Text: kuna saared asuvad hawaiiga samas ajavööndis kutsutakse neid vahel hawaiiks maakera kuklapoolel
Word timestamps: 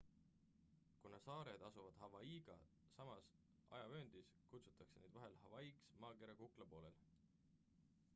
kuna 1.01 1.19
saared 1.25 1.59
asuvad 1.67 1.99
hawaiiga 2.03 2.55
samas 2.95 3.27
ajavööndis 3.79 4.31
kutsutakse 4.55 5.03
neid 5.03 5.15
vahel 5.19 5.37
hawaiiks 5.43 5.87
maakera 6.07 6.37
kuklapoolel 6.41 6.99